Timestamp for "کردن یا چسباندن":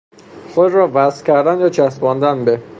1.25-2.45